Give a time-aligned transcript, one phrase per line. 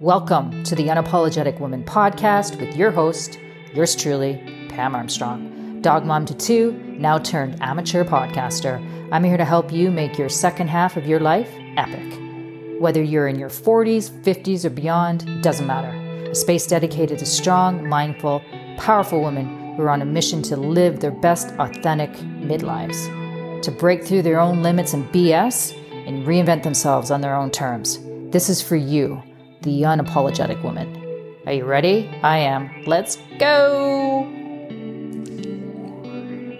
[0.00, 3.38] Welcome to the Unapologetic Woman podcast with your host,
[3.72, 8.84] yours truly, Pam Armstrong, dog mom to two, now turned amateur podcaster.
[9.12, 12.18] I'm here to help you make your second half of your life epic.
[12.80, 15.92] Whether you're in your 40s, 50s, or beyond, doesn't matter.
[16.28, 18.42] A space dedicated to strong, mindful,
[18.78, 24.04] powerful women who are on a mission to live their best authentic midlives, to break
[24.04, 27.98] through their own limits and BS and reinvent themselves on their own terms.
[28.30, 29.22] This is for you,
[29.62, 31.00] the unapologetic woman.
[31.46, 32.08] Are you ready?
[32.22, 32.70] I am.
[32.86, 34.30] Let's go!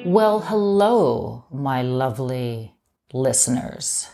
[0.04, 2.74] Well, hello, my lovely
[3.12, 4.08] listeners.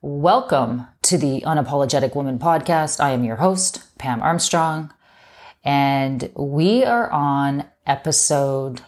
[0.00, 2.98] Welcome to the Unapologetic Woman podcast.
[2.98, 4.92] I am your host, Pam Armstrong,
[5.62, 8.82] and we are on episode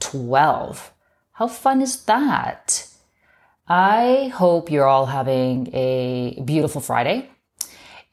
[0.00, 0.92] 12.
[1.32, 2.86] How fun is that?
[3.68, 7.30] I hope you're all having a beautiful Friday.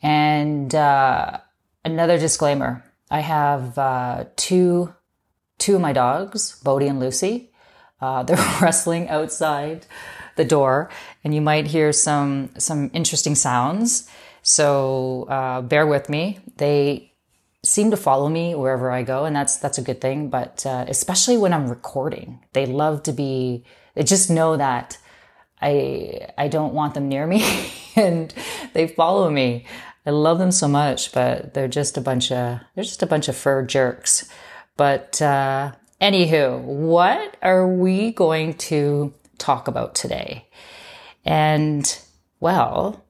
[0.02, 1.39] And uh,
[1.83, 4.94] another disclaimer I have uh, two,
[5.58, 7.52] two of my dogs, Bodie and Lucy.
[8.00, 9.86] Uh, they're wrestling outside
[10.36, 10.89] the door,
[11.23, 14.09] and you might hear some some interesting sounds.
[14.44, 16.39] So uh, bear with me.
[16.58, 17.06] They
[17.68, 20.30] seem to follow me wherever I go, and that's that's a good thing.
[20.30, 23.64] But uh, especially when I'm recording, they love to be.
[23.96, 24.98] They just know that
[25.62, 27.44] I I don't want them near me,
[27.95, 28.34] and
[28.73, 29.66] they follow me.
[30.06, 33.28] I love them so much, but they're just a bunch of they're just a bunch
[33.28, 34.30] of fur jerks.
[34.78, 40.48] But uh, anywho, what are we going to talk about today.
[41.26, 42.00] And
[42.40, 43.06] well,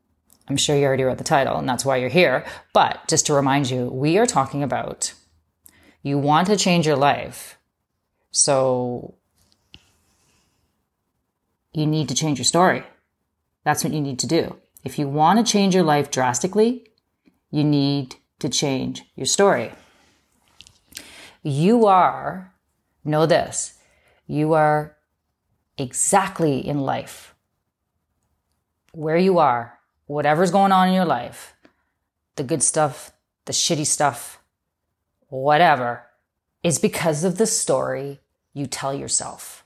[0.49, 2.45] I'm sure you already wrote the title and that's why you're here.
[2.73, 5.13] But just to remind you, we are talking about
[6.01, 7.57] you want to change your life.
[8.31, 9.15] So
[11.73, 12.83] you need to change your story.
[13.63, 14.57] That's what you need to do.
[14.83, 16.87] If you want to change your life drastically,
[17.51, 19.71] you need to change your story.
[21.43, 22.53] You are,
[23.03, 23.77] know this,
[24.27, 24.97] you are
[25.77, 27.35] exactly in life,
[28.91, 29.76] where you are,
[30.07, 31.53] whatever's going on in your life,
[32.35, 33.11] the good stuff,
[33.45, 34.39] the shitty stuff,
[35.27, 36.03] whatever,
[36.63, 38.19] is because of the story
[38.53, 39.63] you tell yourself.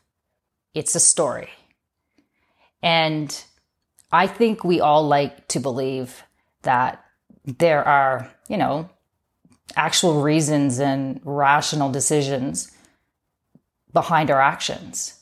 [0.74, 1.50] It's a story.
[2.84, 3.44] And
[4.12, 6.24] I think we all like to believe
[6.64, 7.04] that
[7.46, 8.90] there are, you know,
[9.76, 12.72] actual reasons and rational decisions
[13.94, 15.22] behind our actions.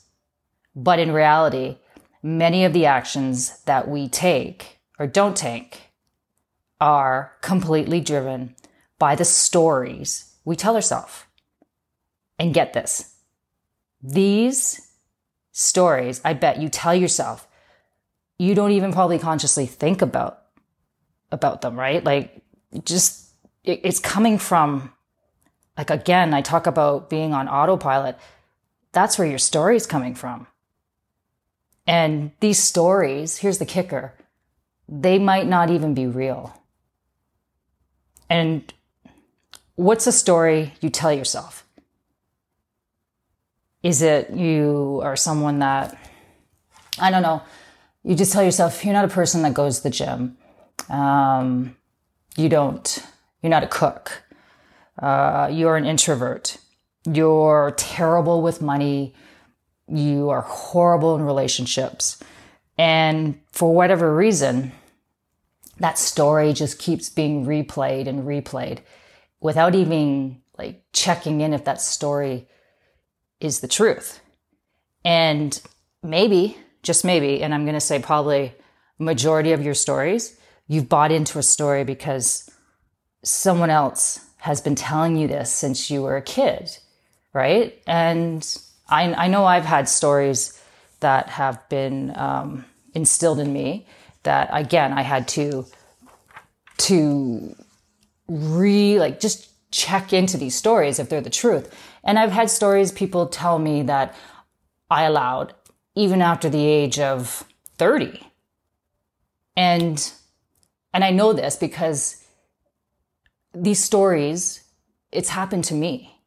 [0.74, 1.78] But in reality,
[2.22, 5.90] many of the actions that we take or don't take
[6.80, 8.54] are completely driven
[8.98, 11.24] by the stories we tell ourselves.
[12.38, 13.16] And get this
[14.02, 14.90] these
[15.52, 17.46] stories, I bet you tell yourself,
[18.38, 20.42] you don't even probably consciously think about
[21.32, 22.02] about them, right?
[22.02, 22.42] Like
[22.84, 23.34] just
[23.64, 24.92] it, it's coming from
[25.76, 28.18] like again, I talk about being on autopilot.
[28.92, 30.46] That's where your story is coming from.
[31.86, 34.14] And these stories, here's the kicker,
[34.90, 36.54] they might not even be real.
[38.28, 38.72] And
[39.76, 41.64] what's a story you tell yourself?
[43.82, 45.96] Is it you are someone that,
[46.98, 47.42] I don't know,
[48.02, 50.36] you just tell yourself you're not a person that goes to the gym.
[50.88, 51.76] Um,
[52.36, 53.06] you don't,
[53.42, 54.24] you're not a cook.
[55.00, 56.58] Uh, you're an introvert.
[57.06, 59.14] You're terrible with money
[59.88, 62.22] you are horrible in relationships.
[62.78, 64.72] And for whatever reason,
[65.80, 68.78] that story just keeps being replayed and replayed
[69.40, 72.46] without even like checking in if that story
[73.40, 74.20] is the truth.
[75.04, 75.60] And
[76.02, 78.54] maybe, just maybe, and I'm going to say probably
[78.98, 82.50] majority of your stories, you've bought into a story because
[83.24, 86.70] someone else has been telling you this since you were a kid,
[87.32, 87.80] right?
[87.86, 88.46] And
[88.88, 90.62] I, I know I've had stories
[91.00, 93.86] that have been um, instilled in me
[94.22, 95.66] that again I had to
[96.78, 97.54] to
[98.28, 101.72] re like just check into these stories if they're the truth.
[102.02, 104.14] And I've had stories people tell me that
[104.90, 105.54] I allowed
[105.94, 107.44] even after the age of
[107.78, 108.20] 30.
[109.56, 110.12] And
[110.92, 112.24] and I know this because
[113.54, 114.64] these stories
[115.12, 116.20] it's happened to me.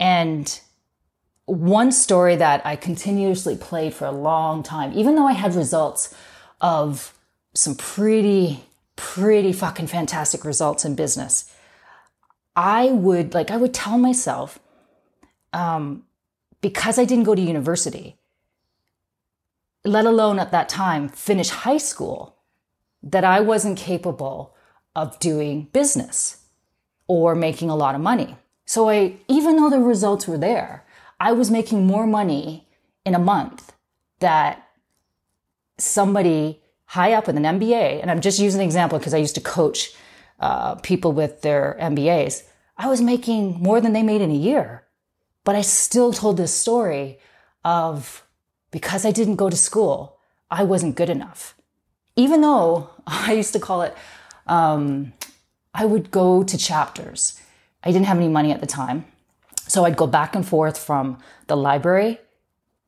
[0.00, 0.60] And
[1.46, 6.14] one story that I continuously played for a long time, even though I had results
[6.60, 7.14] of
[7.54, 8.64] some pretty,
[8.96, 11.52] pretty fucking fantastic results in business,
[12.56, 14.58] I would like, I would tell myself,
[15.52, 16.04] um,
[16.60, 18.16] because I didn't go to university,
[19.84, 22.36] let alone at that time finish high school,
[23.02, 24.54] that I wasn't capable
[24.96, 26.44] of doing business
[27.06, 28.36] or making a lot of money.
[28.64, 30.84] So I, even though the results were there,
[31.20, 32.66] I was making more money
[33.04, 33.72] in a month
[34.20, 34.63] that
[35.78, 39.34] somebody high up with an MBA, and I'm just using an example because I used
[39.34, 39.92] to coach
[40.40, 42.42] uh, people with their MBAs.
[42.76, 44.84] I was making more than they made in a year,
[45.44, 47.18] but I still told this story
[47.64, 48.24] of
[48.70, 50.18] because I didn't go to school,
[50.50, 51.54] I wasn't good enough.
[52.16, 53.96] Even though I used to call it,
[54.46, 55.12] um,
[55.72, 57.40] I would go to chapters.
[57.82, 59.04] I didn't have any money at the time.
[59.66, 62.18] So I'd go back and forth from the library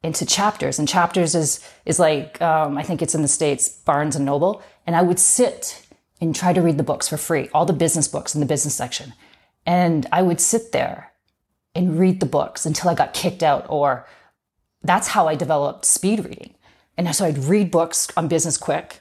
[0.06, 0.78] into chapters.
[0.78, 4.62] And chapters is, is like, um, I think it's in the States, Barnes and Noble.
[4.86, 5.84] And I would sit
[6.20, 8.74] and try to read the books for free, all the business books in the business
[8.74, 9.12] section.
[9.66, 11.12] And I would sit there
[11.74, 14.06] and read the books until I got kicked out or
[14.82, 16.54] that's how I developed speed reading.
[16.96, 19.00] And so I'd read books on business quick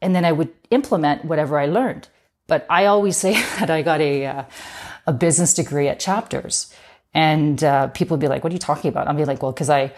[0.00, 2.08] and then I would implement whatever I learned.
[2.46, 4.44] But I always say that I got a, uh,
[5.06, 6.72] a business degree at chapters.
[7.12, 9.06] And uh, people would be like, what are you talking about?
[9.06, 9.92] I'll be like, well, because I,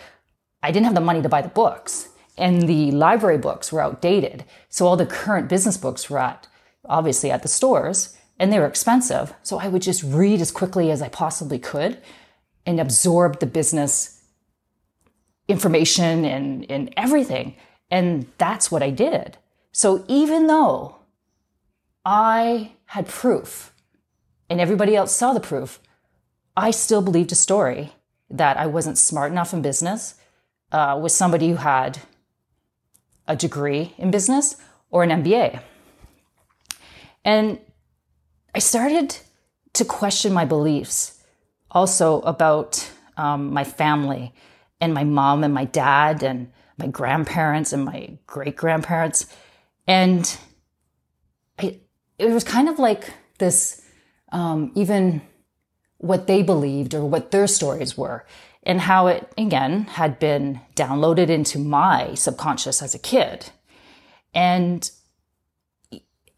[0.66, 4.44] I didn't have the money to buy the books and the library books were outdated.
[4.68, 6.48] So all the current business books were at,
[6.84, 9.32] obviously at the stores and they were expensive.
[9.44, 11.98] So I would just read as quickly as I possibly could
[12.66, 14.24] and absorb the business
[15.46, 17.54] information and, and everything.
[17.88, 19.38] And that's what I did.
[19.70, 20.96] So even though
[22.04, 23.72] I had proof
[24.50, 25.78] and everybody else saw the proof,
[26.56, 27.92] I still believed a story
[28.28, 30.15] that I wasn't smart enough in business
[30.72, 31.98] uh, with somebody who had
[33.26, 34.56] a degree in business
[34.90, 35.60] or an MBA.
[37.24, 37.58] And
[38.54, 39.16] I started
[39.74, 41.20] to question my beliefs
[41.70, 44.32] also about um, my family
[44.80, 49.26] and my mom and my dad and my grandparents and my great grandparents.
[49.86, 50.38] And
[51.58, 53.82] it was kind of like this,
[54.32, 55.22] um, even
[55.98, 58.24] what they believed or what their stories were
[58.66, 63.50] and how it, again, had been downloaded into my subconscious as a kid.
[64.34, 64.90] And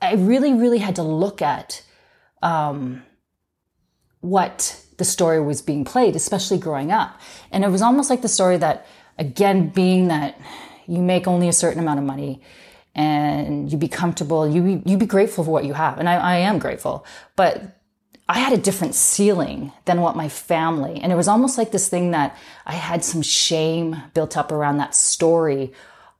[0.00, 1.82] I really, really had to look at
[2.42, 3.02] um,
[4.20, 7.19] what the story was being played, especially growing up.
[7.50, 8.86] And it was almost like the story that,
[9.19, 10.38] again, being that
[10.86, 12.42] you make only a certain amount of money
[12.94, 15.98] and you be comfortable, you you be grateful for what you have.
[15.98, 17.06] And I, I am grateful.
[17.36, 17.77] But
[18.28, 21.88] I had a different ceiling than what my family, and it was almost like this
[21.88, 22.36] thing that
[22.66, 25.72] I had some shame built up around that story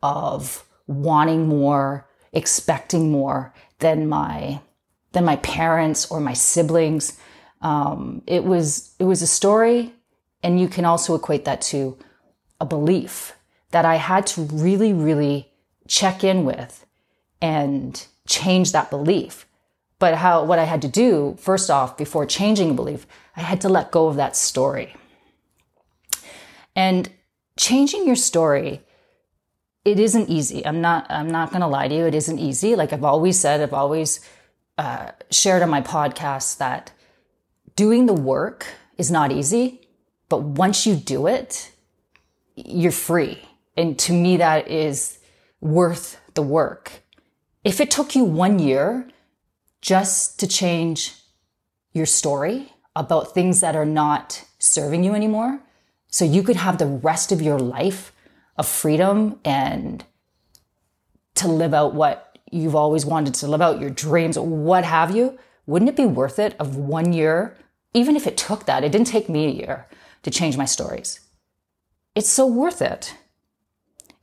[0.03, 4.61] of wanting more, expecting more than my
[5.13, 7.19] than my parents or my siblings.
[7.61, 9.93] Um, it was it was a story,
[10.43, 11.99] and you can also equate that to
[12.59, 13.35] a belief
[13.71, 15.53] that I had to really, really
[15.87, 16.87] check in with
[17.43, 19.47] and change that belief
[19.99, 23.07] but how, what I had to do, first off, before changing a belief,
[23.37, 24.95] I had to let go of that story.
[26.77, 27.11] And
[27.57, 28.81] changing your story,
[29.85, 30.65] it isn't easy.
[30.65, 32.05] I'm not, I'm not going to lie to you.
[32.07, 32.77] It isn't easy.
[32.77, 34.21] Like I've always said, I've always
[34.77, 36.93] uh, shared on my podcast that
[37.75, 38.67] doing the work
[38.97, 39.89] is not easy,
[40.29, 41.73] but once you do it,
[42.55, 43.39] you're free.
[43.77, 45.19] And to me, that is
[45.61, 47.03] worth the work.
[47.65, 49.09] If it took you one year
[49.81, 51.15] just to change
[51.93, 55.61] your story about things that are not serving you anymore.
[56.09, 58.13] So you could have the rest of your life
[58.57, 60.05] of freedom and
[61.37, 65.39] to live out what you've always wanted to live out, your dreams, what have you.
[65.67, 67.57] Wouldn't it be worth it of one year?
[67.95, 69.87] Even if it took that, it didn't take me a year
[70.23, 71.21] to change my stories.
[72.15, 73.15] It's so worth it.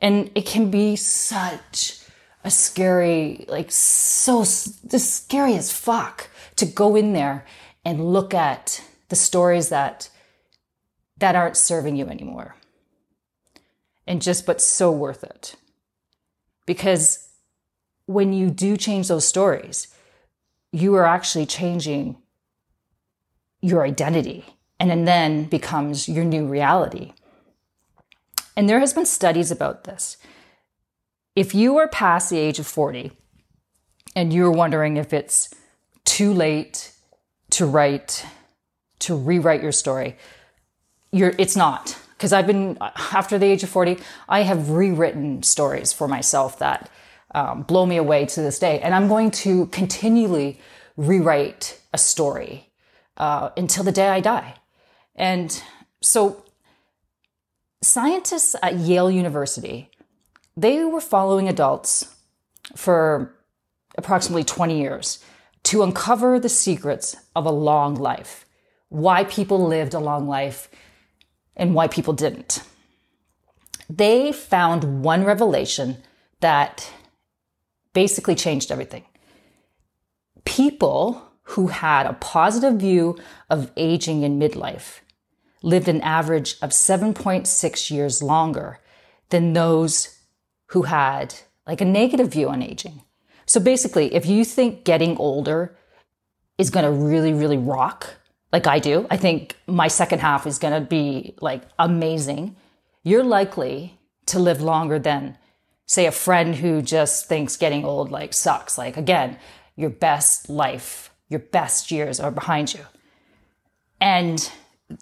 [0.01, 2.04] And it can be such
[2.45, 7.43] a scary, like so, this scary as fuck to go in there
[7.83, 10.09] and look at the stories that,
[11.17, 12.55] that aren't serving you anymore.
[14.05, 15.55] And just, but so worth it.
[16.67, 17.27] Because
[18.05, 19.87] when you do change those stories,
[20.71, 22.17] you are actually changing
[23.59, 24.45] your identity
[24.79, 27.13] and then becomes your new reality.
[28.55, 30.17] And there has been studies about this
[31.35, 33.11] if you are past the age of 40
[34.15, 35.53] and you're wondering if it's
[36.05, 36.93] too late
[37.51, 38.25] to write,
[38.99, 40.15] to rewrite your story,
[41.11, 41.97] you're, it's not.
[42.17, 42.77] Because I've been,
[43.11, 43.97] after the age of 40,
[44.29, 46.89] I have rewritten stories for myself that
[47.33, 48.79] um, blow me away to this day.
[48.79, 50.59] And I'm going to continually
[50.95, 52.71] rewrite a story
[53.17, 54.55] uh, until the day I die.
[55.15, 55.61] And
[56.01, 56.43] so,
[57.81, 59.89] scientists at Yale University
[60.57, 62.15] they were following adults
[62.75, 63.35] for
[63.97, 65.23] approximately 20 years
[65.63, 68.45] to uncover the secrets of a long life,
[68.89, 70.69] why people lived a long life
[71.55, 72.61] and why people didn't.
[73.89, 75.97] They found one revelation
[76.39, 76.91] that
[77.93, 79.03] basically changed everything.
[80.43, 83.17] People who had a positive view
[83.49, 84.99] of aging in midlife
[85.61, 88.79] lived an average of 7.6 years longer
[89.29, 90.14] than those
[90.67, 91.35] who had
[91.67, 93.01] like a negative view on aging.
[93.45, 95.75] So basically, if you think getting older
[96.57, 98.15] is going to really, really rock,
[98.51, 102.55] like I do, I think my second half is going to be like amazing.
[103.03, 105.37] You're likely to live longer than,
[105.85, 108.77] say, a friend who just thinks getting old like sucks.
[108.77, 109.37] Like, again,
[109.75, 112.81] your best life, your best years are behind you.
[114.01, 114.49] And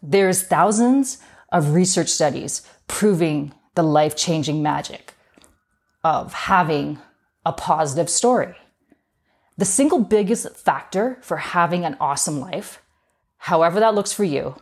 [0.01, 1.19] there's thousands
[1.51, 5.12] of research studies proving the life changing magic
[6.03, 6.99] of having
[7.45, 8.55] a positive story.
[9.57, 12.81] The single biggest factor for having an awesome life,
[13.37, 14.55] however that looks for you,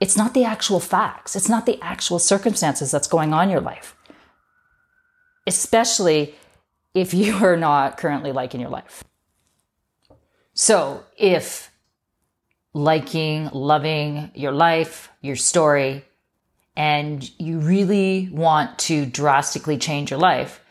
[0.00, 1.36] it's not the actual facts.
[1.36, 3.94] It's not the actual circumstances that's going on in your life.
[5.46, 6.34] Especially
[6.94, 9.04] if you are not currently liking your life.
[10.54, 11.70] So if
[12.72, 16.04] liking, loving your life, your story,
[16.80, 20.64] and you really want to drastically change your life,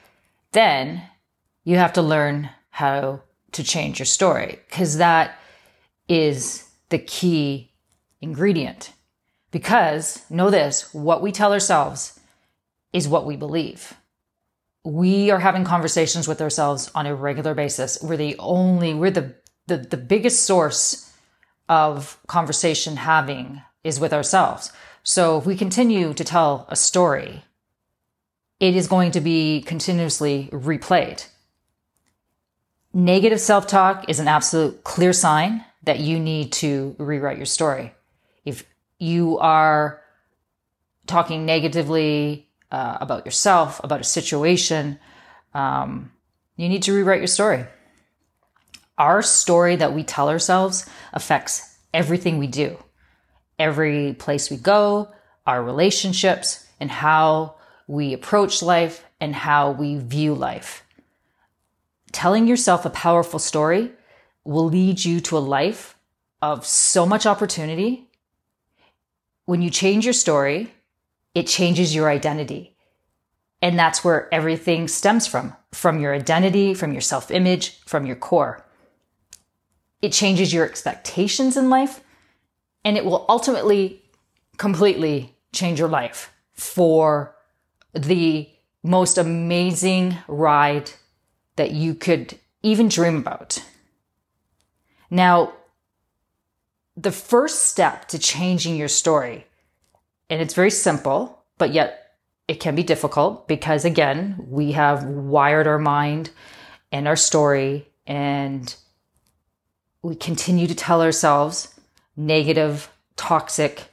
[0.54, 1.04] then
[1.64, 5.38] you have to learn how to change your story because that
[6.08, 7.72] is the key
[8.22, 8.92] ingredient.
[9.52, 12.20] Because know this, what we tell ourselves
[12.92, 13.94] is what we believe.
[14.84, 18.00] We are having conversations with ourselves on a regular basis.
[18.02, 19.36] We're the only, we're the,
[19.68, 21.14] the, the biggest source
[21.68, 24.72] of conversation having is with ourselves.
[25.04, 27.44] So if we continue to tell a story,
[28.60, 31.28] it is going to be continuously replayed.
[32.94, 37.94] Negative self talk is an absolute clear sign that you need to rewrite your story.
[38.46, 38.66] If
[38.98, 40.02] you are
[41.08, 45.00] talking negatively uh, about yourself, about a situation,
[45.54, 46.12] um,
[46.58, 47.66] you need to rewrite your story.
[48.98, 52.78] Our story that we tell ourselves affects everything we do,
[53.60, 55.10] every place we go,
[55.46, 57.56] our relationships, and how
[57.88, 60.84] we approach life and how we view life.
[62.12, 63.92] Telling yourself a powerful story
[64.44, 65.96] will lead you to a life
[66.42, 68.10] of so much opportunity.
[69.46, 70.74] When you change your story,
[71.36, 72.76] it changes your identity.
[73.62, 78.16] And that's where everything stems from, from your identity, from your self image, from your
[78.16, 78.66] core.
[80.02, 82.02] It changes your expectations in life
[82.84, 84.02] and it will ultimately
[84.58, 87.36] completely change your life for
[87.94, 88.50] the
[88.84, 90.92] most amazing ride
[91.56, 93.64] that you could even dream about.
[95.10, 95.54] Now,
[96.96, 99.46] the first step to changing your story,
[100.30, 102.18] and it's very simple, but yet
[102.48, 106.32] it can be difficult because again, we have wired our mind
[106.92, 108.76] and our story and
[110.02, 111.79] we continue to tell ourselves
[112.20, 113.86] negative, toxic,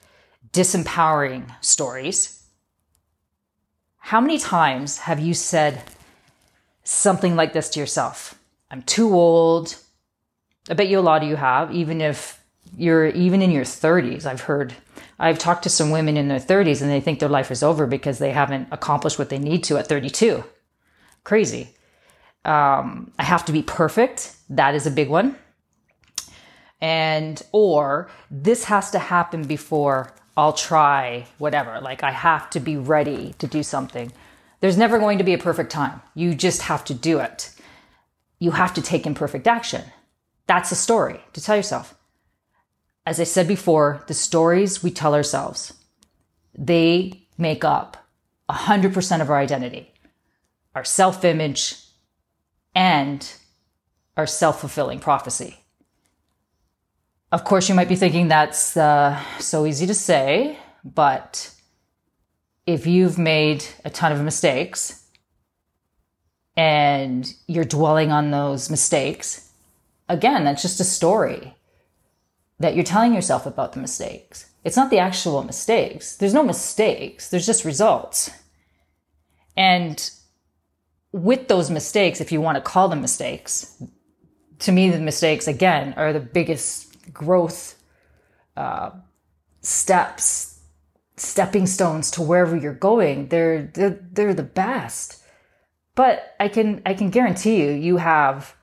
[0.53, 2.43] disempowering stories.
[3.99, 5.83] How many times have you said
[6.83, 8.39] something like this to yourself?
[8.71, 9.77] I'm too old.
[10.69, 12.43] I bet you a lot of you have, even if
[12.77, 14.27] you're even in your 30s.
[14.27, 14.75] I've heard,
[15.21, 17.87] I've talked to some women in their 30s and they think their life is over
[17.87, 20.43] because they haven't accomplished what they need to at 32.
[21.23, 21.69] Crazy.
[22.45, 24.35] Um, I have to be perfect.
[24.51, 25.37] That is a big one
[26.81, 31.81] and or this has to happen before I'll try whatever.
[31.81, 34.13] Like I have to be ready to do something.
[34.61, 36.03] There's never going to be a perfect time.
[36.15, 37.51] You just have to do it.
[38.39, 39.83] You have to take imperfect action.
[40.47, 41.95] That's a story to tell yourself.
[43.07, 45.73] As I said before, the stories we tell ourselves,
[46.57, 47.97] they make up
[48.51, 49.93] 100% of our identity,
[50.75, 51.77] our self image,
[52.75, 53.33] and
[54.17, 55.61] our self fulfilling prophecy.
[57.37, 61.55] Of course, you might be thinking that's uh, so easy to say, but
[62.65, 65.05] if you've made a ton of mistakes
[66.57, 69.53] and you're dwelling on those mistakes,
[70.09, 71.55] again, that's just a story
[72.59, 74.47] that you're telling yourself about the mistakes.
[74.65, 76.17] It's not the actual mistakes.
[76.17, 78.31] There's no mistakes, there's just results.
[79.59, 80.11] And
[81.13, 83.77] with those mistakes, if you want to call them mistakes,
[84.61, 87.77] to me, the mistakes, again, are the biggest growth
[88.57, 88.91] uh,
[89.61, 90.61] steps,
[91.17, 93.29] stepping stones to wherever you're going.
[93.29, 95.23] They're, they're, they're the best.
[95.97, 98.55] But I can I can guarantee you you have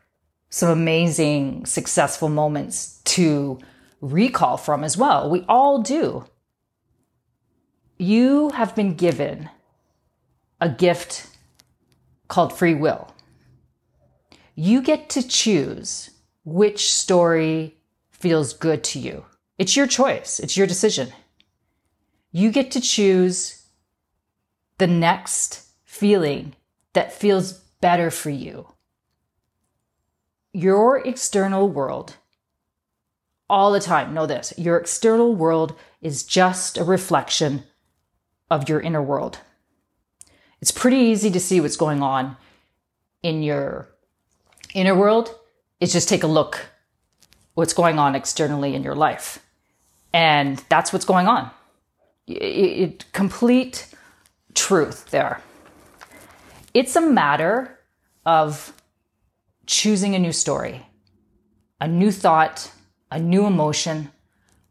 [0.49, 3.59] some amazing successful moments to
[3.99, 5.29] recall from as well.
[5.29, 6.25] We all do.
[7.97, 9.49] You have been given
[10.61, 11.27] a gift
[12.27, 13.11] called free will.
[14.55, 16.11] You get to choose
[16.45, 17.77] which story
[18.23, 19.25] feels good to you.
[19.57, 21.11] It's your choice, it's your decision.
[22.31, 23.65] You get to choose
[24.77, 26.55] the next feeling
[26.93, 27.51] that feels
[27.81, 28.69] better for you.
[30.53, 32.15] Your external world,
[33.49, 37.63] all the time, know this your external world is just a reflection
[38.49, 39.39] of your inner world.
[40.61, 42.37] It's pretty easy to see what's going on
[43.21, 43.89] in your
[44.73, 45.37] inner world.
[45.81, 46.69] It's just take a look
[47.53, 49.39] what's going on externally in your life.
[50.13, 51.49] And that's what's going on
[52.27, 53.93] it, it, complete
[54.53, 55.41] truth there.
[56.73, 57.79] It's a matter
[58.25, 58.73] of
[59.65, 60.85] choosing a new story,
[61.79, 62.71] a new thought,
[63.11, 64.11] a new emotion,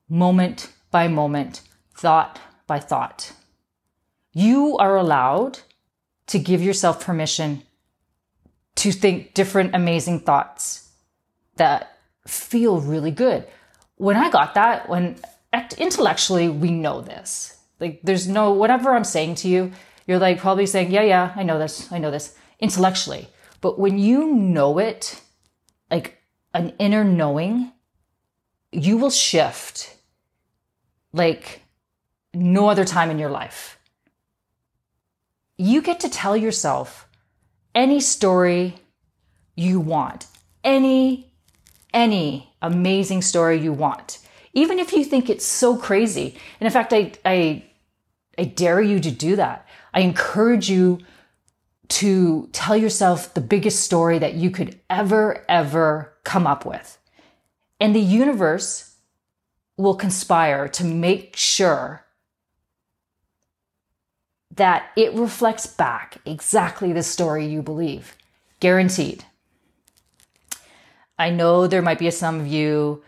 [0.08, 1.62] moment by moment,
[1.94, 3.32] thought by thought.
[4.32, 5.60] You are allowed
[6.28, 7.62] to give yourself permission
[8.76, 10.88] to think different amazing thoughts
[11.56, 11.91] that
[12.26, 13.47] feel really good.
[13.97, 15.17] When I got that, when
[15.79, 17.57] intellectually we know this.
[17.81, 19.73] Like there's no whatever I'm saying to you,
[20.07, 21.91] you're like probably saying, "Yeah, yeah, I know this.
[21.93, 23.29] I know this." Intellectually.
[23.61, 25.21] But when you know it,
[25.91, 26.23] like
[26.55, 27.73] an inner knowing,
[28.71, 29.97] you will shift
[31.12, 31.62] like
[32.35, 33.79] no other time in your life.
[35.59, 37.07] You get to tell yourself
[37.75, 38.76] any story
[39.55, 40.26] you want,
[40.64, 41.31] any
[41.92, 44.18] any amazing story you want
[44.54, 46.37] even if you think it's so crazy.
[46.61, 47.64] And in fact, I, I,
[48.38, 49.66] I dare you to do that.
[49.94, 50.99] I encourage you
[51.88, 56.99] to tell yourself the biggest story that you could ever, ever come up with.
[57.80, 58.95] And the universe
[59.76, 62.04] will conspire to make sure
[64.54, 68.17] that it reflects back exactly the story you believe.
[68.60, 69.25] Guaranteed.
[71.18, 73.02] I know there might be some of you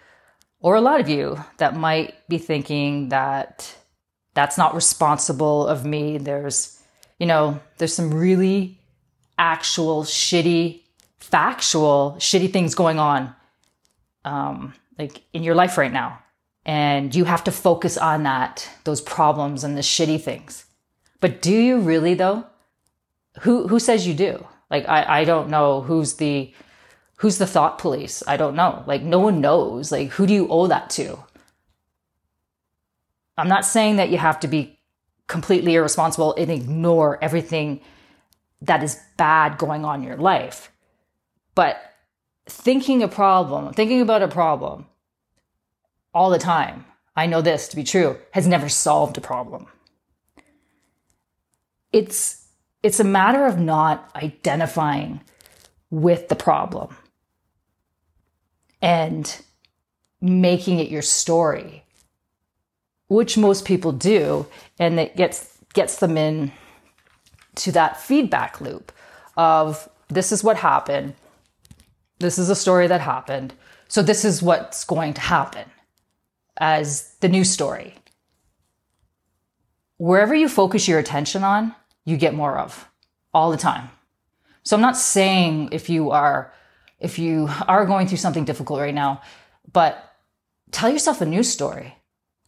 [0.61, 3.77] or a lot of you that might be thinking that
[4.33, 6.17] that's not responsible of me.
[6.17, 6.81] There's,
[7.19, 8.81] you know, there's some really
[9.37, 10.81] actual shitty,
[11.19, 13.35] factual, shitty things going on,
[14.25, 16.19] um, like in your life right now.
[16.65, 20.65] And you have to focus on that, those problems and the shitty things.
[21.21, 22.47] But do you really though?
[23.41, 24.47] Who, who says you do?
[24.71, 26.55] Like, I, I don't know who's the,
[27.25, 28.23] who's the thought police?
[28.27, 28.85] I don't know.
[28.87, 29.91] Like, no one knows.
[29.91, 31.19] Like, who do you owe that to?
[33.39, 34.79] I'm not saying that you have to be
[35.27, 37.81] completely irresponsible and ignore everything
[38.61, 40.71] that is bad going on in your life.
[41.55, 41.79] But
[42.45, 44.85] thinking a problem, thinking about a problem
[46.13, 46.85] all the time,
[47.17, 49.67] I know this to be true, has never solved a problem.
[51.91, 52.47] It's,
[52.83, 55.23] it's a matter of not identifying
[55.89, 56.95] with the problem
[58.85, 59.41] and
[60.21, 61.83] making it your story,
[63.09, 64.47] which most people do,
[64.79, 66.53] and it gets gets them in
[67.57, 68.93] to that feedback loop
[69.39, 71.15] of this is what happened.
[72.19, 73.55] This is a story that happened.
[73.89, 75.65] So this is what's going to happen
[76.59, 77.95] as the new story.
[79.97, 82.87] Wherever you focus your attention on, you get more of
[83.33, 83.89] all the time.
[84.63, 86.53] So I'm not saying if you are
[86.99, 89.21] if you are going through something difficult right now,
[89.73, 90.17] but
[90.71, 91.97] tell yourself a new story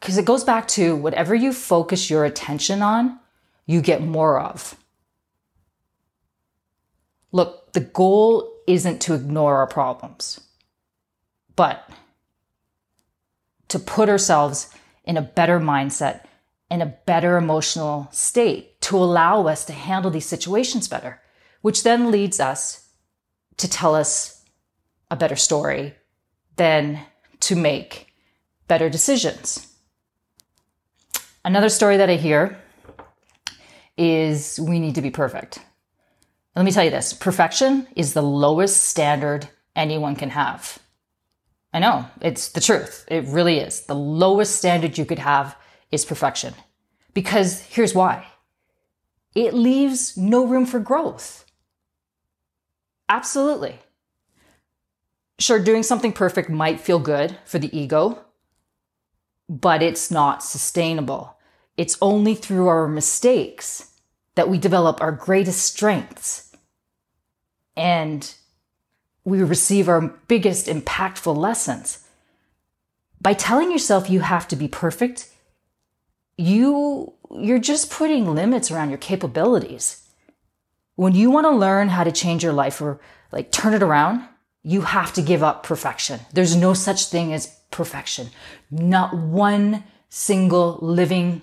[0.00, 3.18] because it goes back to whatever you focus your attention on,
[3.66, 4.76] you get more of.
[7.32, 10.40] Look, the goal isn't to ignore our problems,
[11.54, 11.88] but
[13.68, 14.70] to put ourselves
[15.04, 16.24] in a better mindset,
[16.70, 21.20] in a better emotional state to allow us to handle these situations better,
[21.62, 22.88] which then leads us
[23.56, 24.35] to tell us
[25.10, 25.94] a better story
[26.56, 27.00] than
[27.40, 28.12] to make
[28.68, 29.72] better decisions.
[31.44, 32.60] Another story that I hear
[33.96, 35.60] is we need to be perfect.
[36.54, 40.78] Let me tell you this perfection is the lowest standard anyone can have.
[41.72, 43.04] I know, it's the truth.
[43.08, 43.82] It really is.
[43.82, 45.56] The lowest standard you could have
[45.92, 46.54] is perfection.
[47.12, 48.26] Because here's why
[49.34, 51.44] it leaves no room for growth.
[53.08, 53.78] Absolutely.
[55.38, 58.24] Sure, doing something perfect might feel good for the ego,
[59.48, 61.36] but it's not sustainable.
[61.76, 63.92] It's only through our mistakes
[64.34, 66.46] that we develop our greatest strengths
[67.76, 68.34] and
[69.24, 72.06] we receive our biggest impactful lessons.
[73.20, 75.28] By telling yourself you have to be perfect,
[76.38, 80.06] you you're just putting limits around your capabilities.
[80.94, 83.00] When you want to learn how to change your life or
[83.32, 84.26] like turn it around,
[84.66, 86.18] you have to give up perfection.
[86.32, 88.30] There's no such thing as perfection.
[88.68, 91.42] Not one single living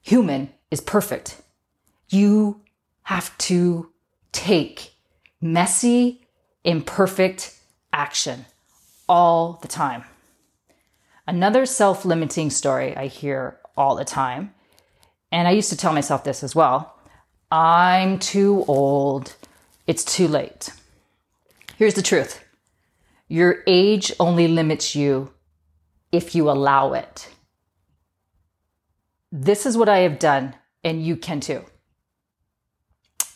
[0.00, 1.42] human is perfect.
[2.08, 2.62] You
[3.02, 3.90] have to
[4.32, 4.94] take
[5.42, 6.22] messy,
[6.64, 7.54] imperfect
[7.92, 8.46] action
[9.06, 10.04] all the time.
[11.26, 14.54] Another self limiting story I hear all the time,
[15.30, 16.94] and I used to tell myself this as well
[17.52, 19.36] I'm too old,
[19.86, 20.70] it's too late.
[21.76, 22.42] Here's the truth
[23.28, 25.32] your age only limits you
[26.12, 27.28] if you allow it.
[29.32, 31.64] This is what I have done, and you can too.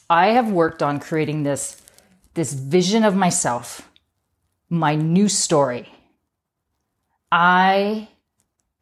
[0.09, 1.83] I have worked on creating this,
[2.35, 3.91] this vision of myself,
[4.71, 5.89] my new story.
[7.33, 8.09] I,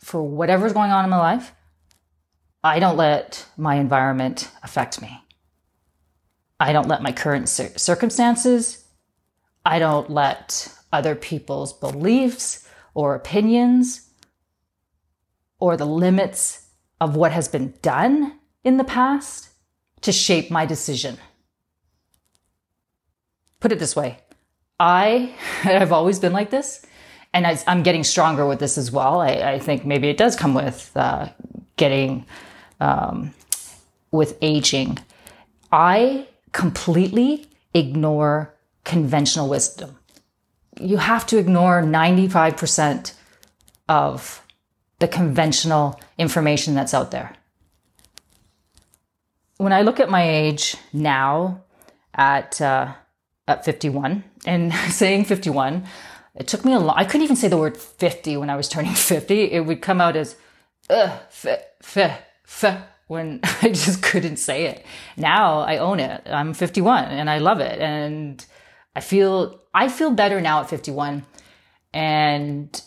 [0.00, 1.52] for whatever's going on in my life,
[2.62, 5.20] I don't let my environment affect me.
[6.60, 8.85] I don't let my current circumstances,
[9.66, 14.08] I don't let other people's beliefs or opinions
[15.58, 16.66] or the limits
[17.00, 19.48] of what has been done in the past
[20.02, 21.18] to shape my decision.
[23.58, 24.20] Put it this way
[24.78, 26.86] I, I've always been like this,
[27.34, 29.20] and I, am getting stronger with this as well.
[29.20, 31.28] I, I think maybe it does come with uh,
[31.76, 32.24] getting
[32.78, 33.34] um,
[34.12, 34.98] with aging.
[35.72, 38.55] I completely ignore
[38.86, 39.98] conventional wisdom.
[40.80, 43.12] You have to ignore 95%
[43.88, 44.42] of
[45.00, 47.36] the conventional information that's out there
[49.58, 51.62] when I look at my age now
[52.14, 52.92] at uh,
[53.48, 55.84] at 51 and saying 51,
[56.34, 56.96] it took me a lot.
[56.98, 59.52] I couldn't even say the word 50 when I was turning 50.
[59.52, 60.36] It would come out as
[60.90, 64.84] f, f, f, when I just couldn't say it.
[65.16, 66.22] Now I own it.
[66.26, 67.80] I'm 51 and I love it.
[67.80, 68.44] And
[68.96, 71.26] I feel, I feel better now at 51.
[71.92, 72.82] And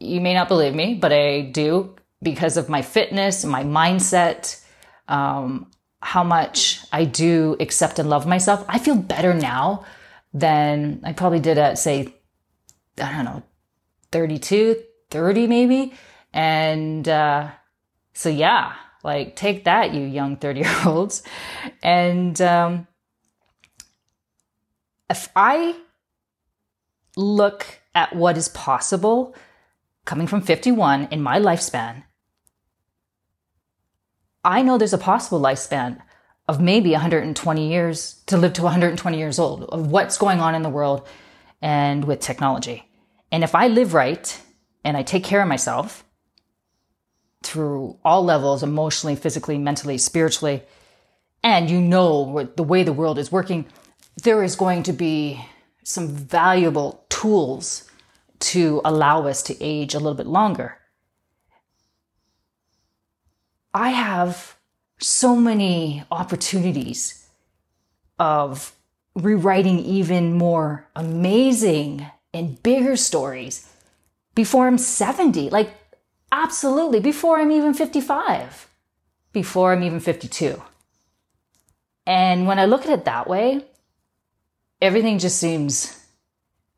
[0.00, 4.60] you may not believe me, but I do because of my fitness, my mindset.
[5.06, 5.70] Um,
[6.00, 9.84] how much I do accept and love myself, I feel better now
[10.34, 12.12] than I probably did at, say,
[13.00, 13.44] I don't know,
[14.10, 15.94] 32, 30 maybe.
[16.32, 17.52] And uh,
[18.14, 18.72] so, yeah,
[19.04, 21.22] like take that, you young 30 year olds.
[21.84, 22.88] And um,
[25.12, 25.76] if I
[27.18, 29.36] look at what is possible
[30.06, 32.04] coming from 51 in my lifespan,
[34.42, 36.00] I know there's a possible lifespan
[36.48, 40.62] of maybe 120 years to live to 120 years old of what's going on in
[40.62, 41.06] the world
[41.60, 42.82] and with technology.
[43.30, 44.26] And if I live right
[44.82, 46.06] and I take care of myself
[47.42, 50.62] through all levels, emotionally, physically, mentally, spiritually,
[51.44, 53.66] and you know the way the world is working,
[54.22, 55.44] there is going to be
[55.84, 57.90] some valuable tools
[58.38, 60.78] to allow us to age a little bit longer.
[63.74, 64.56] I have
[64.98, 67.26] so many opportunities
[68.18, 68.72] of
[69.14, 73.68] rewriting even more amazing and bigger stories
[74.34, 75.50] before I'm 70.
[75.50, 75.74] Like,
[76.30, 78.68] absolutely, before I'm even 55,
[79.32, 80.62] before I'm even 52.
[82.06, 83.64] And when I look at it that way,
[84.82, 85.98] everything just seems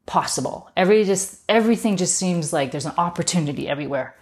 [0.07, 0.71] possible.
[0.77, 4.14] Every just everything just seems like there's an opportunity everywhere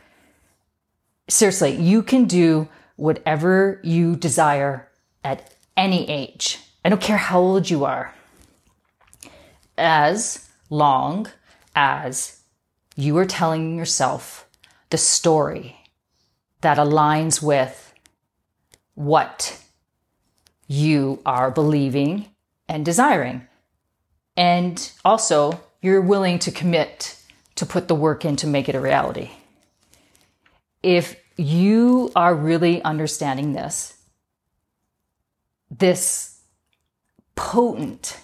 [1.28, 4.88] seriously, you can do whatever you desire
[5.24, 6.58] at any age.
[6.84, 8.12] I don't care how old you are.
[9.78, 11.28] As long
[11.74, 12.40] as
[12.96, 14.46] you are telling yourself
[14.90, 15.76] the story
[16.60, 17.94] that aligns with
[18.94, 19.58] what
[20.68, 22.26] you are believing
[22.68, 23.46] and desiring.
[24.36, 27.18] And also, you're willing to commit
[27.56, 29.30] to put the work in to make it a reality
[30.82, 33.96] if you are really understanding this,
[35.70, 36.40] this
[37.34, 38.18] potent,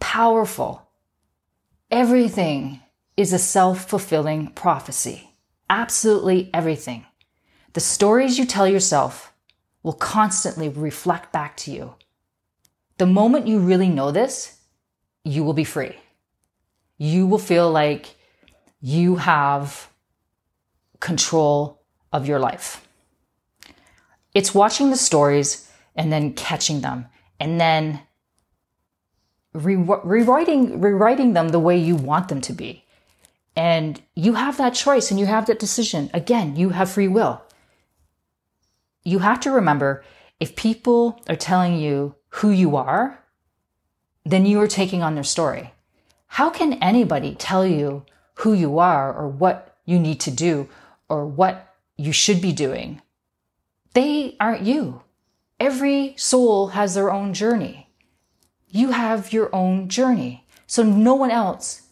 [0.00, 0.88] powerful,
[1.90, 2.80] everything
[3.16, 5.30] is a self fulfilling prophecy.
[5.68, 7.04] Absolutely everything.
[7.72, 9.32] The stories you tell yourself
[9.82, 11.94] will constantly reflect back to you.
[12.98, 14.55] The moment you really know this,
[15.26, 15.96] you will be free.
[16.98, 18.14] You will feel like
[18.80, 19.90] you have
[21.00, 22.86] control of your life.
[24.34, 27.06] It's watching the stories and then catching them
[27.40, 28.00] and then
[29.52, 32.84] re- rewriting rewriting them the way you want them to be.
[33.56, 36.10] And you have that choice and you have that decision.
[36.14, 37.42] Again, you have free will.
[39.02, 40.04] You have to remember
[40.38, 43.25] if people are telling you who you are,
[44.26, 45.72] then you are taking on their story.
[46.26, 50.68] How can anybody tell you who you are or what you need to do
[51.08, 53.00] or what you should be doing?
[53.94, 55.02] They aren't you.
[55.60, 57.88] Every soul has their own journey.
[58.68, 60.44] You have your own journey.
[60.66, 61.82] So no one else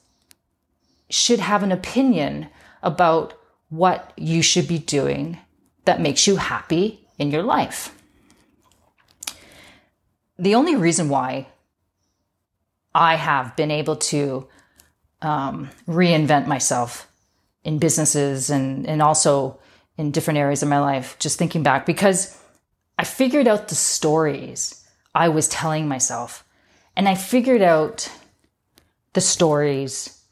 [1.09, 2.49] should have an opinion
[2.83, 3.35] about
[3.69, 5.39] what you should be doing
[5.85, 7.97] that makes you happy in your life.
[10.37, 11.47] The only reason why
[12.95, 14.49] I have been able to
[15.23, 17.11] um, reinvent myself
[17.65, 19.59] in businesses and, and also
[19.97, 22.39] in different areas of my life, just thinking back, because
[22.99, 26.45] I figured out the stories I was telling myself.
[26.97, 28.11] And I figured out
[29.15, 30.23] the stories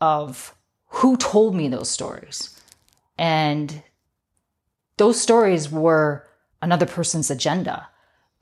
[0.00, 0.54] of
[0.86, 2.60] who told me those stories.
[3.18, 3.82] And
[4.96, 6.26] those stories were
[6.62, 7.88] another person's agenda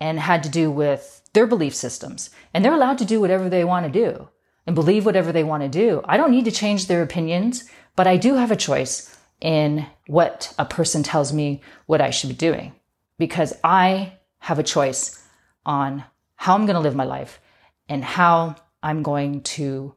[0.01, 2.31] and had to do with their belief systems.
[2.53, 4.29] And they're allowed to do whatever they want to do
[4.67, 6.03] and believe whatever they want to do.
[6.05, 7.65] I don't need to change their opinions,
[7.97, 12.29] but I do have a choice in what a person tells me what I should
[12.29, 12.73] be doing
[13.19, 15.27] because I have a choice
[15.67, 16.05] on
[16.37, 17.41] how I'm going to live my life
[17.89, 19.95] and how I'm going to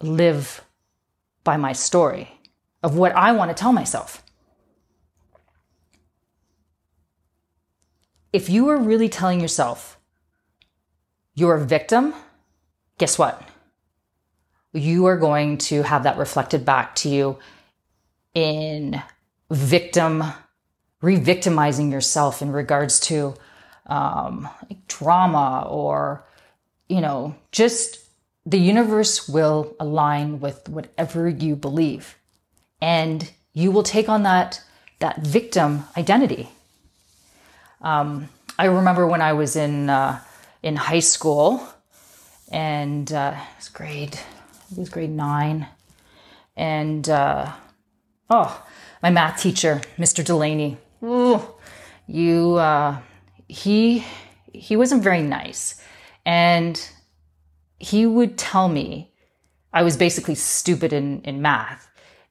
[0.00, 0.64] live
[1.44, 2.40] by my story
[2.82, 4.22] of what I want to tell myself.
[8.32, 9.98] If you are really telling yourself
[11.40, 12.14] you're a victim,
[12.98, 13.42] guess what?
[14.72, 17.38] You are going to have that reflected back to you
[18.34, 19.02] in
[19.50, 20.22] victim,
[21.00, 23.34] re victimizing yourself in regards to
[23.86, 26.24] um, like drama or,
[26.88, 27.98] you know, just
[28.44, 32.16] the universe will align with whatever you believe.
[32.82, 34.62] And you will take on that
[35.00, 36.50] that victim identity.
[37.80, 40.20] Um, i remember when i was in uh,
[40.62, 41.66] in high school
[42.50, 44.18] and uh, it was grade
[44.72, 45.66] it was grade nine
[46.56, 47.50] and uh,
[48.28, 48.64] oh
[49.02, 51.42] my math teacher mr delaney ooh,
[52.06, 52.98] you uh,
[53.48, 54.04] he
[54.52, 55.80] he wasn't very nice
[56.26, 56.90] and
[57.78, 59.10] he would tell me
[59.72, 61.88] I was basically stupid in, in math.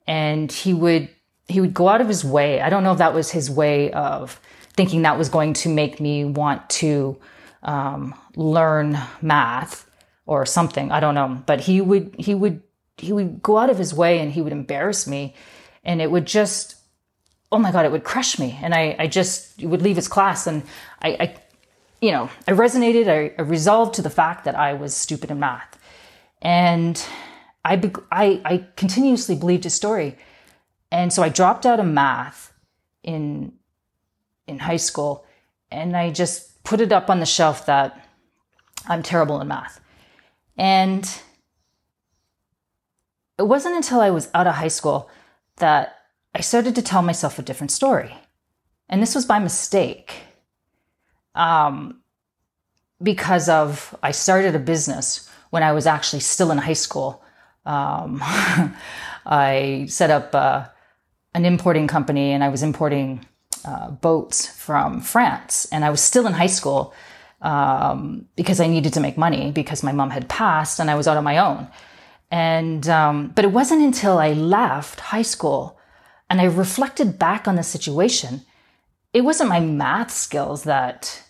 [0.08, 1.10] And he would
[1.48, 2.62] he would go out of his way.
[2.62, 4.40] I don't know if that was his way of
[4.74, 7.18] thinking that was going to make me want to
[7.64, 9.90] um, learn math
[10.26, 10.92] or something.
[10.92, 11.42] I don't know.
[11.46, 12.62] But he would he would
[12.98, 15.36] he would go out of his way and he would embarrass me,
[15.84, 16.76] and it would just
[17.52, 18.58] oh my god, it would crush me.
[18.62, 20.64] And I I just would leave his class and
[21.02, 21.36] I, I
[22.02, 25.40] you know, I resonated, I, I, resolved to the fact that I was stupid in
[25.40, 25.78] math.
[26.42, 27.04] And
[27.66, 30.18] I, I, I continuously believed his story.
[30.92, 32.54] And so I dropped out of math
[33.04, 33.54] in,
[34.48, 35.26] in high school
[35.70, 38.06] and I just put it up on the shelf that
[38.88, 39.80] I'm terrible in math.
[40.58, 41.10] And
[43.38, 45.10] it wasn't until I was out of high school
[45.58, 45.96] that
[46.36, 48.16] I started to tell myself a different story.
[48.90, 50.14] And this was by mistake
[51.36, 52.02] um,
[53.02, 57.24] because of I started a business when I was actually still in high school.
[57.66, 58.20] Um,
[59.26, 60.66] I set up uh,
[61.34, 63.26] an importing company and I was importing
[63.66, 65.68] uh, boats from France.
[65.72, 66.94] And I was still in high school
[67.42, 71.08] um, because I needed to make money because my mom had passed and I was
[71.08, 71.68] out on my own.
[72.32, 75.80] And um, but it wasn't until I left high school
[76.30, 78.42] and I reflected back on the situation.
[79.14, 81.24] It wasn't my math skills that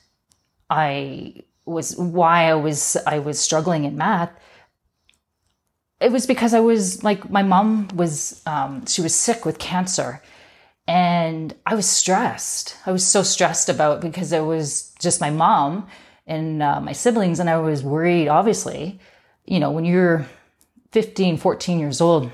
[0.70, 4.32] I was why I was I was struggling in math.
[6.02, 10.22] It was because I was like my mom was um, she was sick with cancer,
[10.90, 12.76] and I was stressed.
[12.84, 15.88] I was so stressed about because it was just my mom
[16.26, 18.28] and uh, my siblings, and I was worried.
[18.28, 19.00] Obviously,
[19.46, 20.26] you know when you're
[20.92, 22.32] 15, 14 years old,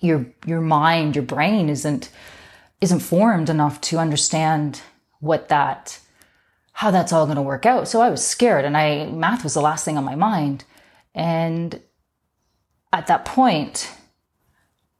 [0.00, 2.10] your your mind, your brain isn't
[2.80, 4.82] isn't formed enough to understand
[5.20, 6.00] what that
[6.72, 7.86] how that's all going to work out.
[7.86, 10.64] So I was scared and I math was the last thing on my mind.
[11.14, 11.80] And
[12.92, 13.92] at that point,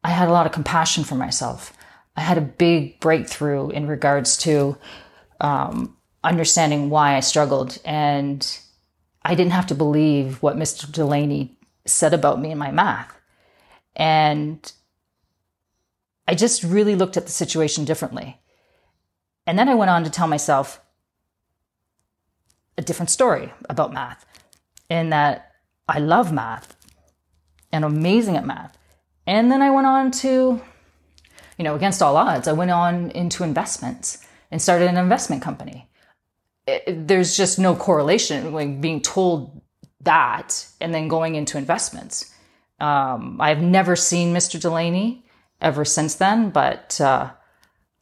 [0.05, 1.73] I had a lot of compassion for myself.
[2.21, 4.77] I had a big breakthrough in regards to
[5.41, 7.79] um, understanding why I struggled.
[7.83, 8.47] And
[9.25, 10.91] I didn't have to believe what Mr.
[10.91, 11.57] Delaney
[11.87, 13.19] said about me in my math.
[13.97, 14.71] And
[16.29, 18.39] I just really looked at the situation differently.
[19.47, 20.79] And then I went on to tell myself,
[22.77, 24.27] a different story about math.
[24.91, 25.53] in that
[25.89, 26.77] I love math
[27.73, 28.77] and amazing at math.
[29.27, 30.61] And then I went on to,
[31.61, 35.91] you know, against all odds, I went on into investments and started an investment company.
[36.67, 39.61] It, there's just no correlation, like being told
[40.01, 42.35] that and then going into investments.
[42.81, 44.59] Um, I've never seen Mr.
[44.59, 45.23] Delaney
[45.61, 47.31] ever since then, but uh,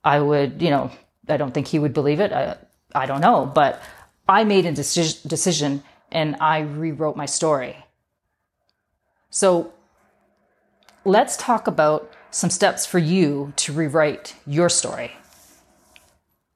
[0.04, 0.92] I would, you know,
[1.28, 2.30] I don't think he would believe it.
[2.30, 2.58] I,
[2.94, 3.82] I don't know, but
[4.28, 7.74] I made a deci- decision and I rewrote my story.
[9.30, 9.72] So
[11.04, 15.12] let's talk about some steps for you to rewrite your story.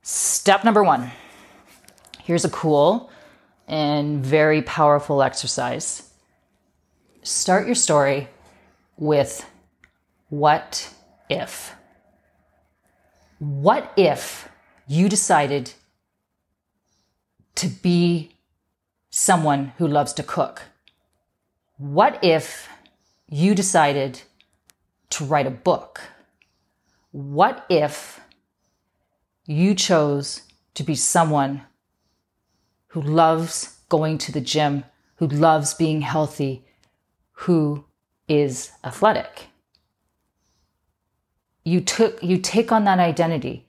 [0.03, 1.11] Step number one
[2.25, 3.11] here's a cool
[3.67, 6.11] and very powerful exercise.
[7.23, 8.29] Start your story
[8.97, 9.45] with
[10.29, 10.93] what
[11.29, 11.75] if?
[13.39, 14.49] What if
[14.87, 15.73] you decided
[17.57, 18.37] to be
[19.11, 20.63] someone who loves to cook?
[21.77, 22.69] What if
[23.29, 24.23] you decided
[25.13, 26.01] to write a book?
[27.13, 28.21] What if
[29.47, 30.43] you chose
[30.75, 31.63] to be someone
[32.89, 34.85] who loves going to the gym,
[35.17, 36.65] who loves being healthy,
[37.33, 37.85] who
[38.29, 39.49] is athletic?
[41.65, 43.67] You took you take on that identity,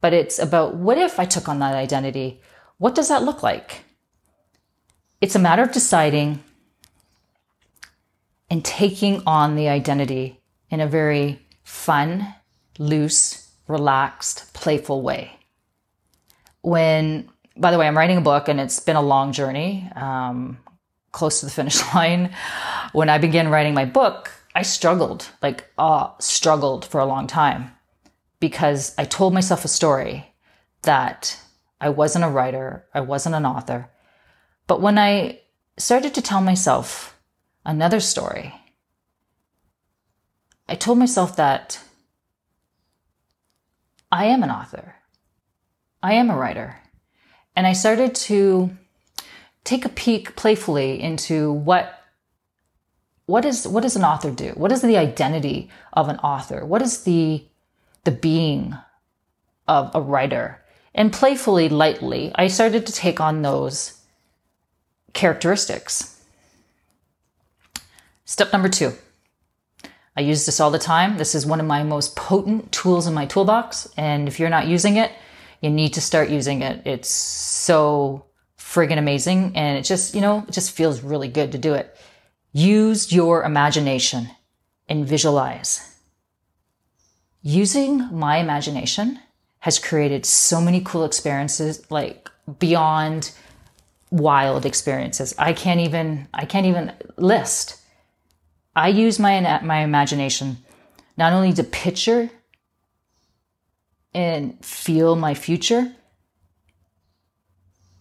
[0.00, 2.40] but it's about what if I took on that identity?
[2.78, 3.84] What does that look like?
[5.20, 6.44] It's a matter of deciding
[8.50, 10.40] and taking on the identity
[10.74, 12.34] in a very fun,
[12.78, 15.38] loose, relaxed, playful way.
[16.62, 20.58] When, by the way, I'm writing a book and it's been a long journey, um,
[21.12, 22.34] close to the finish line.
[22.92, 27.70] When I began writing my book, I struggled, like, uh, struggled for a long time
[28.40, 30.34] because I told myself a story
[30.82, 31.38] that
[31.80, 33.90] I wasn't a writer, I wasn't an author.
[34.66, 35.40] But when I
[35.78, 37.16] started to tell myself
[37.64, 38.54] another story,
[40.68, 41.80] I told myself that
[44.10, 44.96] I am an author.
[46.02, 46.80] I am a writer.
[47.56, 48.70] And I started to
[49.64, 52.00] take a peek playfully into what
[53.26, 54.50] what is what does an author do?
[54.50, 56.64] What is the identity of an author?
[56.64, 57.44] What is the
[58.04, 58.76] the being
[59.66, 60.62] of a writer?
[60.94, 63.98] And playfully, lightly, I started to take on those
[65.12, 66.22] characteristics.
[68.24, 68.92] Step number two.
[70.16, 71.18] I use this all the time.
[71.18, 73.88] This is one of my most potent tools in my toolbox.
[73.96, 75.10] And if you're not using it,
[75.60, 76.86] you need to start using it.
[76.86, 78.26] It's so
[78.58, 79.52] friggin' amazing.
[79.56, 81.96] And it just, you know, it just feels really good to do it.
[82.52, 84.28] Use your imagination
[84.88, 85.96] and visualize.
[87.42, 89.18] Using my imagination
[89.60, 93.32] has created so many cool experiences, like beyond
[94.10, 95.34] wild experiences.
[95.38, 97.80] I can't even, I can't even list.
[98.76, 100.58] I use my, my imagination
[101.16, 102.30] not only to picture
[104.12, 105.92] and feel my future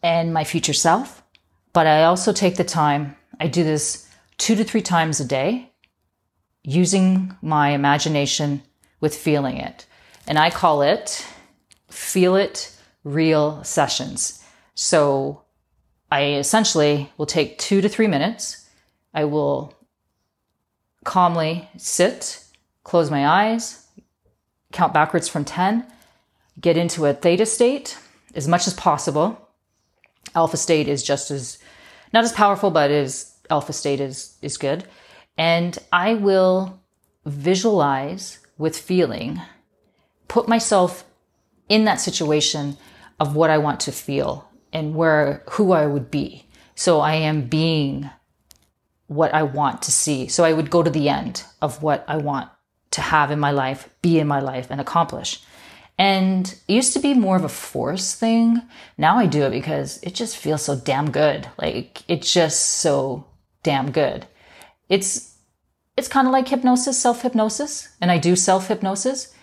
[0.01, 1.23] and my future self,
[1.73, 4.07] but I also take the time, I do this
[4.37, 5.71] two to three times a day
[6.63, 8.63] using my imagination
[8.99, 9.85] with feeling it.
[10.27, 11.25] And I call it
[11.89, 14.43] feel it real sessions.
[14.75, 15.43] So
[16.11, 18.67] I essentially will take two to three minutes.
[19.13, 19.75] I will
[21.03, 22.43] calmly sit,
[22.83, 23.87] close my eyes,
[24.71, 25.85] count backwards from 10,
[26.59, 27.97] get into a theta state
[28.35, 29.39] as much as possible.
[30.35, 31.59] Alpha state is just as,
[32.13, 34.83] not as powerful, but is alpha state is, is good.
[35.37, 36.79] And I will
[37.25, 39.41] visualize with feeling,
[40.27, 41.05] put myself
[41.69, 42.77] in that situation
[43.19, 46.47] of what I want to feel and where, who I would be.
[46.75, 48.09] So I am being
[49.07, 50.27] what I want to see.
[50.27, 52.49] So I would go to the end of what I want
[52.91, 55.41] to have in my life, be in my life, and accomplish.
[55.97, 58.61] And it used to be more of a force thing.
[58.97, 61.47] Now I do it because it just feels so damn good.
[61.57, 63.25] Like it's just so
[63.61, 64.25] damn good.
[64.89, 65.35] It's
[65.95, 69.33] it's kind of like hypnosis, self hypnosis, and I do self hypnosis.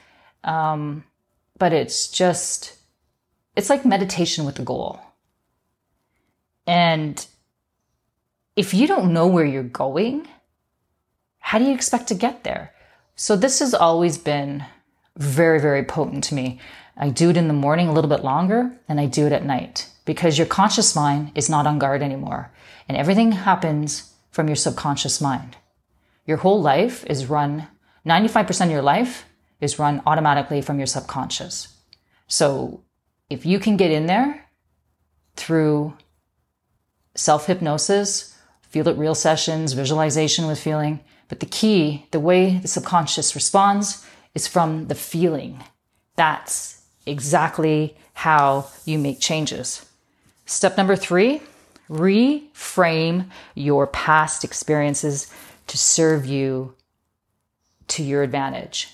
[0.42, 1.04] Um,
[1.58, 2.76] but it's just
[3.54, 5.00] it's like meditation with a goal.
[6.66, 7.24] And
[8.60, 10.28] if you don't know where you're going,
[11.38, 12.74] how do you expect to get there?
[13.16, 14.66] So this has always been
[15.16, 16.60] very, very potent to me.
[16.94, 19.46] I do it in the morning a little bit longer and I do it at
[19.46, 22.52] night because your conscious mind is not on guard anymore
[22.86, 25.56] and everything happens from your subconscious mind.
[26.26, 27.66] Your whole life is run,
[28.04, 29.24] 95% of your life
[29.62, 31.78] is run automatically from your subconscious.
[32.26, 32.84] So
[33.30, 34.50] if you can get in there
[35.34, 35.94] through
[37.14, 38.36] self hypnosis
[38.70, 41.00] feel it real sessions, visualization with feeling.
[41.28, 44.04] But the key, the way the subconscious responds
[44.34, 45.62] is from the feeling.
[46.16, 49.86] That's exactly how you make changes.
[50.46, 51.42] Step number three,
[51.88, 55.32] reframe your past experiences
[55.66, 56.74] to serve you
[57.88, 58.88] to your advantage.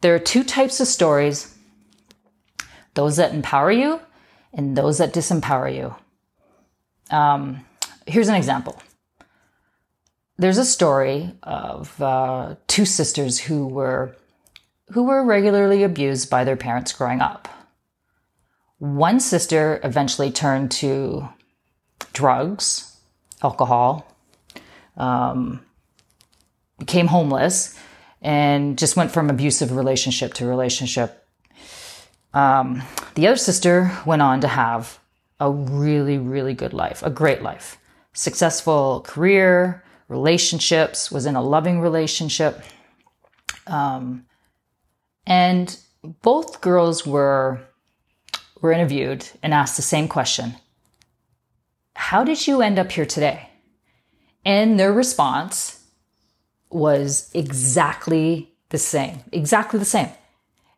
[0.00, 1.54] There are two types of stories
[2.94, 4.00] those that empower you
[4.52, 5.94] and those that disempower you.
[7.16, 7.64] Um,
[8.08, 8.80] here's an example
[10.38, 14.16] there's a story of uh, two sisters who were
[14.92, 17.48] who were regularly abused by their parents growing up.
[18.78, 21.28] One sister eventually turned to
[22.12, 22.96] drugs,
[23.42, 24.06] alcohol,
[24.96, 25.60] um,
[26.78, 27.78] became homeless,
[28.22, 31.26] and just went from abusive relationship to relationship.
[32.32, 32.82] Um,
[33.14, 34.98] the other sister went on to have
[35.40, 37.78] a really, really good life, a great life,
[38.12, 42.62] successful career, relationships, was in a loving relationship.
[43.66, 44.26] Um,
[45.26, 45.78] and
[46.22, 47.60] both girls were,
[48.60, 50.56] were interviewed and asked the same question
[51.94, 53.48] How did you end up here today?
[54.44, 55.84] And their response
[56.70, 60.08] was exactly the same, exactly the same.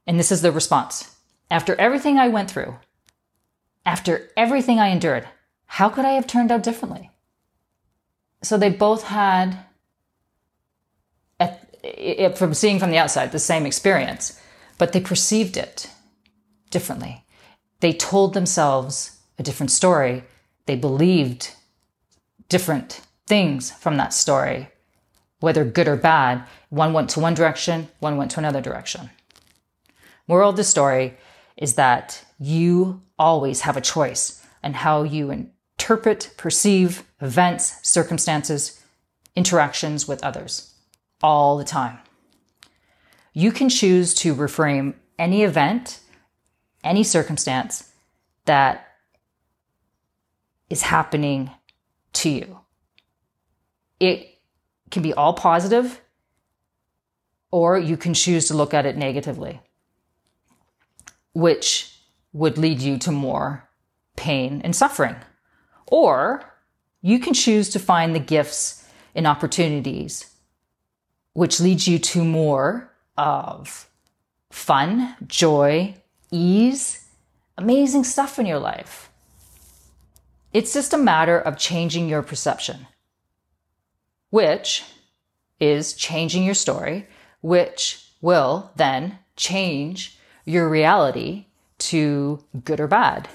[0.07, 1.17] And this is the response.
[1.51, 2.77] After everything I went through,
[3.85, 5.29] after everything I endured,
[5.67, 7.10] how could I have turned out differently?
[8.43, 9.59] So they both had,
[11.41, 14.41] a, from seeing from the outside, the same experience,
[14.79, 15.91] but they perceived it
[16.71, 17.25] differently.
[17.81, 20.25] They told themselves a different story.
[20.67, 21.55] They believed
[22.49, 24.69] different things from that story,
[25.41, 26.45] whether good or bad.
[26.69, 29.11] One went to one direction, one went to another direction.
[30.29, 31.17] Moral of the story
[31.57, 35.31] is that you always have a choice and how you
[35.81, 38.83] interpret, perceive events, circumstances,
[39.35, 40.75] interactions with others
[41.23, 41.99] all the time.
[43.33, 46.01] You can choose to reframe any event,
[46.85, 47.91] any circumstance
[48.45, 48.89] that
[50.69, 51.51] is happening
[52.13, 52.61] to you.
[53.99, 54.39] It
[54.91, 56.03] can be all positive,
[57.51, 59.63] or you can choose to look at it negatively,
[61.33, 61.97] which
[62.35, 63.67] would lead you to more
[64.17, 65.17] pain and suffering.
[65.91, 66.45] Or
[67.03, 70.31] you can choose to find the gifts and opportunities,
[71.33, 73.89] which leads you to more of
[74.51, 75.95] fun, joy,
[76.31, 77.07] ease,
[77.59, 79.11] amazing stuff in your life.
[80.53, 82.87] It's just a matter of changing your perception,
[84.31, 84.85] which
[85.59, 87.07] is changing your story,
[87.41, 91.47] which will then change your reality
[91.79, 93.29] to good or bad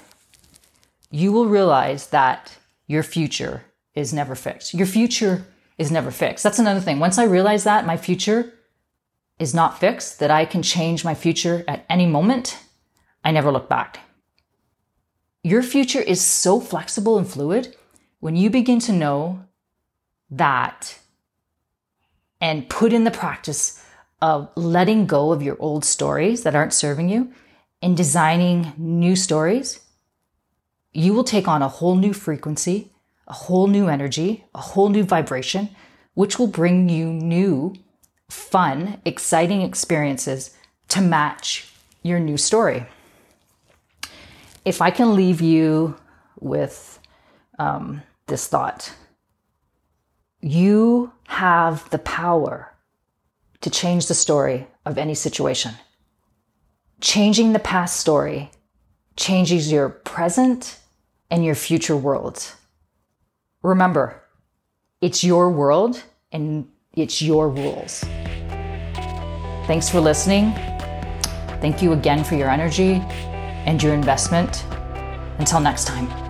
[1.10, 4.74] you will realize that your future is never fixed.
[4.74, 5.46] Your future
[5.78, 6.42] is never fixed.
[6.42, 6.98] That's another thing.
[6.98, 8.52] Once I realize that my future
[9.38, 12.58] is not fixed, that I can change my future at any moment,
[13.24, 14.00] I never look back.
[15.42, 17.76] Your future is so flexible and fluid
[18.20, 19.44] when you begin to know
[20.30, 20.98] that
[22.40, 23.82] and put in the practice
[24.20, 27.32] of letting go of your old stories that aren't serving you
[27.82, 29.80] and designing new stories
[30.96, 32.90] you will take on a whole new frequency,
[33.26, 35.68] a whole new energy, a whole new vibration,
[36.14, 37.74] which will bring you new,
[38.30, 40.56] fun, exciting experiences
[40.88, 41.70] to match
[42.02, 42.86] your new story.
[44.64, 45.96] If I can leave you
[46.40, 46.98] with
[47.58, 48.94] um, this thought,
[50.40, 52.72] you have the power
[53.60, 55.74] to change the story of any situation.
[57.02, 58.50] Changing the past story
[59.16, 60.78] changes your present
[61.30, 62.54] and your future worlds.
[63.62, 64.22] Remember,
[65.00, 66.02] it's your world
[66.32, 68.00] and it's your rules.
[69.66, 70.52] Thanks for listening.
[71.60, 73.02] Thank you again for your energy
[73.66, 74.64] and your investment.
[75.38, 76.25] Until next time.